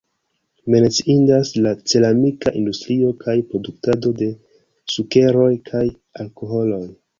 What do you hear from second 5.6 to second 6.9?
kaj alkoholoj.